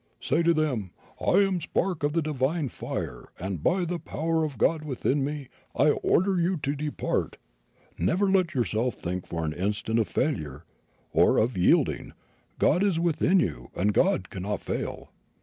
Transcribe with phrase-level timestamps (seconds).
[0.19, 4.43] Say to them: 'I am a spark of the divine fire, and by the power
[4.43, 7.37] of the God within me I order you to depart!'
[7.99, 10.65] Never let yourself think for an instant of failure
[11.13, 12.13] or of yielding;
[12.57, 15.11] God is within you, and God cannot fail."